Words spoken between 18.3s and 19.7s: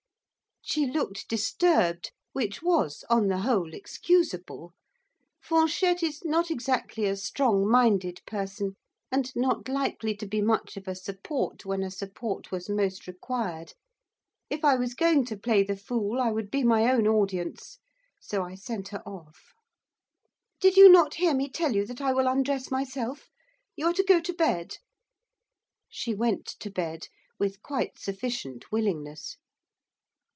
I sent her off.